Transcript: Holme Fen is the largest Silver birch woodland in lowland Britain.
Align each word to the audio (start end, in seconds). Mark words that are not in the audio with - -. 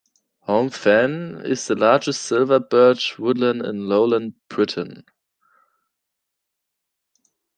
Holme 0.47 0.71
Fen 0.71 1.35
is 1.45 1.67
the 1.67 1.75
largest 1.75 2.23
Silver 2.23 2.59
birch 2.59 3.19
woodland 3.19 3.63
in 3.63 3.87
lowland 3.87 4.33
Britain. 4.49 5.05